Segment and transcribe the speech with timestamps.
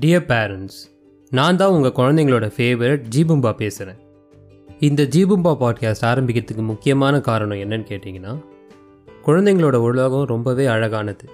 [0.00, 0.78] Dear parents
[1.30, 3.98] நான் தான் உங்கள் குழந்தைங்களோட ஃபேவரட் ஜீபும்பா பேசுகிறேன்
[4.78, 8.36] இந்த ஜீபும்பா பாட்காஸ்ட் ஆரம்பிக்கிறதுக்கு முக்கியமான காரணம் என்னன்னு கேட்டிங்கன்னா
[9.26, 11.28] குழந்தைங்களோட உலகம் ரொம்பவே அழகானது.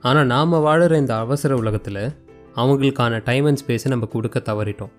[0.00, 2.12] ஆனால் நாம் வாழுற இந்த அவசர உலகத்தில்
[2.56, 4.92] அவங்களுக்கான டைம் அண்ட் ஸ்பேஸை நம்ம கொடுக்க தவறிட்டோம்.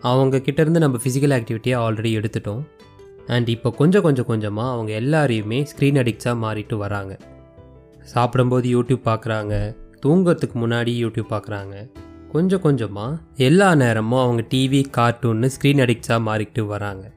[0.00, 2.62] அவங்க கிட்டேருந்து நம்ம ஃபிசிக்கல் ஆக்டிவிட்டியை ஆல்ரெடி எடுத்துட்டோம்.
[3.26, 7.18] அண்ட் இப்போ கொஞ்சம் கொஞ்சம் கொஞ்சமாக அவங்க எல்லாரையுமே ஸ்க்ரீன் அடிக்ட்ஸாக மாறிட்டு வராங்க.
[8.04, 9.76] சாப்பிடும்போது யூடியூப் பார்க்குறாங்க
[10.06, 11.90] தூங்குறதுக்கு முன்னாடி யூடியூப் பார்க்குறாங்க
[12.32, 17.10] கொஞ்சம் கொஞ்சமாக எல்லா நேரமும் அவங்க டிவி கார்ட்டூன்னு ஸ்க்ரீன் அடிக்ட்ஸாக மாறிக்கிட்டு வராங்க.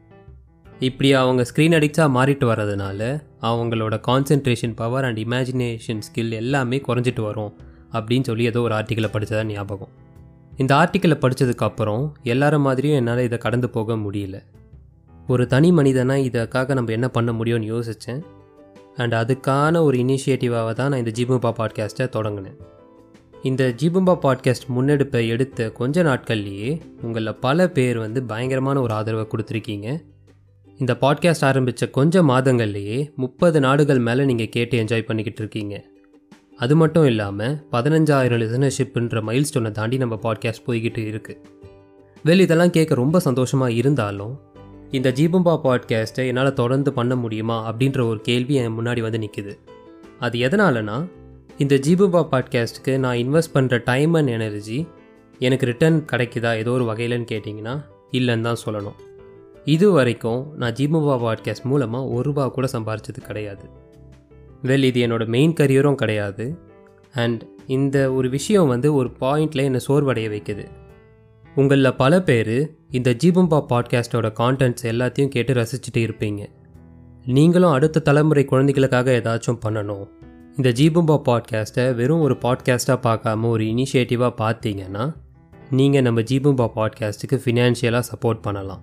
[0.80, 7.54] இப்படி அவங்க ஸ்க்ரீன் அடிக்ட்ஸாக மாறிட்டு வர்றதுனால அவங்களோட concentration power and imagination skill எல்லாமே குறைஞ்சிட்டு வரும்
[7.92, 9.94] அப்படின்னு சொல்லி ஏதோ ஒரு ஆர்டிக்கலை படித்ததா ஞாபகம்.
[10.58, 14.40] இந்த ஆர்டிக்கலை படித்ததுக்கப்புறம் எல்லார மாதிரியும் என்னால் இதை கடந்து போக முடியல.
[15.28, 18.22] ஒரு தனி மனிதனாக இதற்காக நம்ம என்ன பண்ண முடியும்னு யோசித்தேன்
[18.98, 22.60] அண்ட் அதுக்கான ஒரு இனிஷியேட்டிவாக தான் நான் இந்த ஜிபும்பா பாட்காஸ்ட்டை தொடங்கினேன்.
[23.44, 29.88] இந்த ஜிபும்பா பாட்காஸ்ட் முன்னெடுப்பை எடுத்த கொஞ்ச நாட்கள்லேயே உங்களில் பல பேர் வந்து பயங்கரமான ஒரு ஆதரவை கொடுத்துருக்கீங்க.
[30.80, 35.84] இந்த பாட்காஸ்ட் ஆரம்பித்த கொஞ்ச மாதங்கள்லேயே முப்பது நாடுகள் மேலே நீங்கள் கேட்டு என்ஜாய் பண்ணிக்கிட்டு இருக்கீங்க.
[36.58, 41.42] அது மட்டும் இல்லாமல் பதினஞ்சாயிரம் லிசனர்ஷிப்புன்ற மைல் ஸ்டோனை தாண்டி நம்ம பாட்காஸ்ட் போய்கிட்டு இருக்குது
[42.24, 44.42] வெளி இதெல்லாம் கேட்க ரொம்ப சந்தோஷமாக இருந்தாலும்
[44.92, 49.54] இந்த ஜீபம்பா பாட்காஸ்ட்டை என்னால் தொடர்ந்து பண்ண முடியுமா அப்படின்ற ஒரு கேள்வி என் முன்னாடி வந்து நிற்குது
[50.20, 50.98] அது எதனாலனா
[51.58, 54.88] இந்த ஜீபுபா பாட்காஸ்ட்டுக்கு நான் இன்வெஸ்ட் பண்ணுற டைம் அண்ட் எனர்ஜி
[55.40, 58.98] எனக்கு ரிட்டர்ன் கிடைக்குதா ஏதோ ஒரு வகையிலன்னு கேட்டிங்கன்னா இல்லைன்னு தான் சொல்லணும்.
[59.66, 63.62] இது வரைக்கும் நான் ஜீபுபா பாட்காஸ்ட் மூலமாக ஒரு ரூபா கூட சம்பாரிச்சது கிடையாது.
[64.64, 66.58] வெல் இது என்னோட மெயின் கரியரும் கிடையாது.
[67.14, 70.66] அண்ட் இந்த ஒரு விஷயம் வந்து ஒரு பாயிண்டில் என்னை சோர்வடைய வைக்குது.
[71.56, 76.46] உங்களில் பல பேர் இந்த ஜீபம்பா பாட்காஸ்ட்டோட கான்டென்ட்ஸ் எல்லாத்தையும் கேட்டு ரசிச்சுட்டு இருப்பீங்க.
[77.26, 80.08] நீங்களும் அடுத்த தலைமுறை குழந்தைகளுக்காக ஏதாச்சும் பண்ணணும்.
[80.58, 85.14] இந்த ஜீபம்பா பாட்காஸ்ட்டை வெறும் ஒரு பாட்காஸ்ட்டாக பார்க்காம ஒரு இனிஷியேட்டிவாக பார்த்தீங்கன்னா
[85.72, 88.82] நீங்கள் நம்ம ஜீபம்பா பாட்காஸ்ட்டுக்கு ஃபினான்ஷியலாக சப்போர்ட் பண்ணலாம்.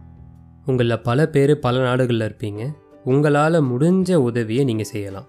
[0.66, 2.72] உங்களில் பல பேர் பல நாடுகளில் இருப்பீங்க.
[3.04, 5.26] உங்களால் முடிஞ்ச உதவியை நீங்கள் செய்யலாம்.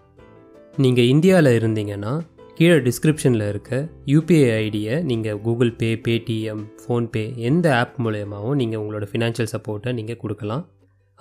[0.77, 2.21] நீங்கள் இந்தியாவில் இருந்தீங்கன்னா
[2.55, 9.07] கீழே டிஸ்கிரிப்ஷனில் இருக்க யூபிஐ ஐடியை நீங்கள் கூகுள் பே பேடிஎம் ஃபோன்பே எந்த ஆப் மூலயமாவும் நீங்கள் உங்களோட
[9.11, 10.67] ஃபினான்ஷியல் சப்போர்ட்டை நீங்கள் கொடுக்கலாம்.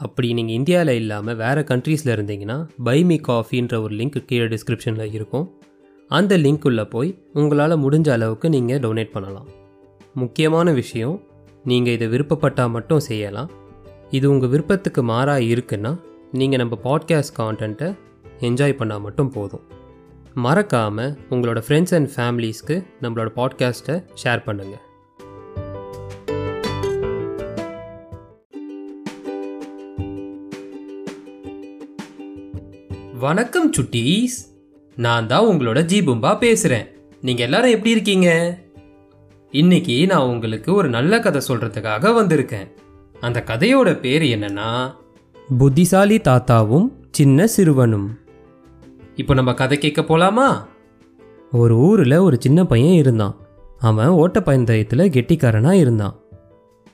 [0.01, 5.47] அப்படி நீங்கள் இந்தியாவில் இல்லாமல் வேறு கண்ட்ரீஸில் இருந்தீங்கன்னா பை மீ காஃபின்ற ஒரு லிங்க் கீழே டிஸ்கிரிப்ஷனில் இருக்கும்.
[6.11, 9.49] அந்த லிங்க் உள்ளே போய் உங்களால் முடிஞ்ச அளவுக்கு நீங்கள் டொனேட் பண்ணலாம்.
[10.15, 11.17] முக்கியமான விஷயம்
[11.65, 13.51] நீங்கள் இதை விருப்பப்பட்டால் மட்டும் செய்யலாம்.
[14.11, 15.93] இது உங்கள் விருப்பத்துக்கு மாறாக இருக்குன்னா
[16.33, 17.91] நீங்கள் நம்ம பாட்காஸ்ட் கான்டென்ட்டை
[18.41, 19.65] என்ஜாய் பண்ணால் மட்டும் போதும்.
[20.35, 24.90] மறக்காமல் உங்களோட ஃப்ரெண்ட்ஸ் அண்ட் ஃபேமிலிஸ்க்கு நம்மளோட பாட்காஸ்ட்டை ஷேர் பண்ணுங்கள்
[33.23, 34.35] வணக்கம் சுட்டீஸ்.
[34.97, 36.87] நான் தான் உங்களோட ஜீபும்பா பேசுகிறேன்
[37.21, 38.29] நீங்கள் எல்லாரும் எப்படி இருக்கீங்க?
[39.51, 42.69] இன்னைக்கு நான் உங்களுக்கு ஒரு நல்ல கதை சொல்கிறதுக்காக வந்திருக்கேன்.
[43.21, 44.69] அந்த கதையோட பேர் என்னன்னா
[45.59, 48.09] புத்திசாலி தாத்தாவும் சின்ன சிறுவனும்.
[49.17, 50.49] இப்போ நம்ம கதை கேட்க போலாமா?
[51.53, 53.37] ஒரு ஊரில் ஒரு சின்ன பையன் இருந்தான்.
[53.79, 56.17] அவன் ஓட்டப்பந்தயத்தில் கெட்டிக்காரனாக இருந்தான்.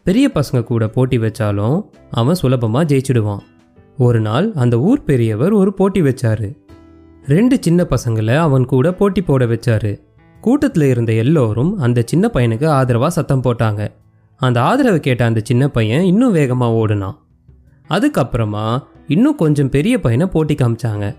[0.05, 1.79] பெரிய பசங்க கூட போட்டி வச்சாலும்
[2.11, 3.45] அவன் சுலபமாக ஜெயிச்சிடுவான்.
[3.99, 6.57] ஒரு நாள் அந்த ஊர் பெரியவர் ஒரு போட்டி வச்சாரு.
[7.27, 10.01] ரெண்டு சின்ன பசங்களை அவன் கூட போட்டி போட வச்சாரு.
[10.41, 13.89] கூட்டத்தில் இருந்த எல்லோரும் அந்த சின்ன பையனுக்கு ஆதரவாக சத்தம் போட்டாங்க.
[14.37, 17.17] அந்த ஆதரவை கேட்ட அந்த சின்ன பையன் இன்னும் வேகமாக ஓடுனான்.
[17.89, 21.17] அதுக்கப்புறமா இன்னும் கொஞ்சம் பெரிய பையனை போட்டி காமிச்சாங்க.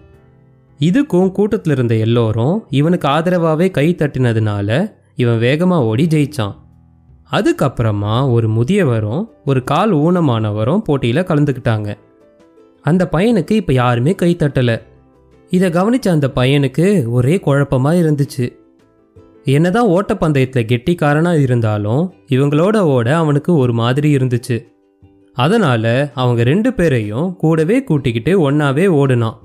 [0.80, 6.56] இதுக்கும் கூட்டத்தில் இருந்த எல்லோரும் இவனுக்கு ஆதரவாகவே கை தட்டினதுனால இவன் வேகமாக ஓடி ஜெயிச்சான்.
[7.32, 11.98] அதுக்கப்புறமா ஒரு முதியவரும் ஒரு கால் ஊனமானவரும் போட்டியில் கலந்துக்கிட்டாங்க.
[12.90, 14.78] அந்த பையனுக்கு இப்போ யாருமே கை தட்டலை.
[15.50, 18.46] இதை கவனித்த அந்த பையனுக்கு ஒரே குழப்பமாக இருந்துச்சு.
[19.56, 24.58] என்னதான் ஓட்டப்பந்தயத்தில் கெட்டிக்காரனாக இருந்தாலும் இவங்களோட ஓட அவனுக்கு ஒரு மாதிரி இருந்துச்சு.
[25.34, 29.38] அதனால் அவங்க ரெண்டு பேரையும் கூடவே கூட்டிக்கிட்டு ஒன்றாவே ஓடுனான்.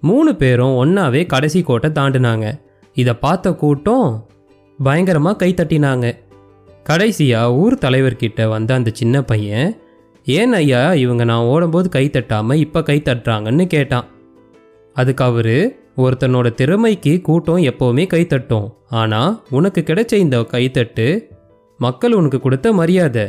[0.00, 2.46] மூணு பேரும் ஒன்றாவே கடைசி கோட்டை தாண்டினாங்க.
[2.94, 4.06] இதை பார்த்த கூட்டம்
[4.78, 6.06] பயங்கரமாக கை தட்டினாங்க.
[6.84, 9.68] கடைசியாக ஊர் தலைவர்கிட்ட வந்த அந்த சின்ன பையன்
[10.26, 14.06] ஏன் ஐயா இவங்க நான் ஓடும்போது கை தட்டாமல் இப்போ கை தட்டுறாங்கன்னு கேட்டான்.
[14.96, 15.56] அதுக்கு அவர்
[15.96, 18.68] ஒருத்தனோட திறமைக்கு கூட்டம் எப்போவுமே கை தட்டும்.
[18.88, 21.06] ஆனால் உனக்கு கிடைச்ச இந்த கைத்தட்டு
[21.80, 23.26] மக்கள் உனக்கு கொடுத்த மரியாதை.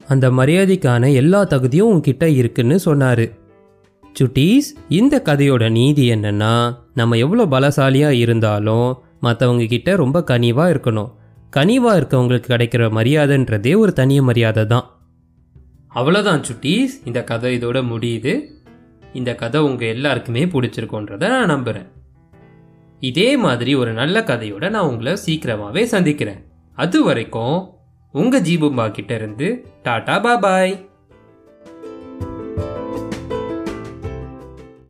[0.00, 3.26] அந்த மரியாதைக்கான எல்லா தகுதியும் உன்கிட்ட இருக்குன்னு சொன்னார்.
[4.20, 6.54] சுட்டீஸ் இந்த கதையோட நீதி என்னன்னா
[6.94, 8.88] நம்ம எவ்வளோ பலசாலியாக இருந்தாலும்
[9.22, 11.10] மற்றவங்க கிட்ட ரொம்ப கனிவாக இருக்கணும்.
[11.50, 14.86] கனிவாக இருக்கவங்களுக்கு கிடைக்கிற மரியாதைன்றதே ஒரு தனிய மரியாதை தான்
[15.96, 16.88] அவ்வளோதான் சுட்டீஸ்.
[17.04, 18.46] இந்த கதை இதோட முடியுது.
[19.12, 21.88] இந்த கதை உங்கள் எல்லாருக்குமே பிடிச்சிருக்கோன்றத நான் நம்புகிறேன்
[23.00, 26.44] இதே மாதிரி ஒரு நல்ல கதையோட நான் உங்களை சீக்கிரமாகவே சந்திக்கிறேன்.
[26.72, 27.70] அது வரைக்கும்
[28.12, 30.85] உங்கள் ஜீபும்பா கிட்டேருந்து டாடா பாபாய்